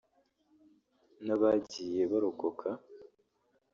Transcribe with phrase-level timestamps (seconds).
[1.25, 2.67] n’abagiye barokoka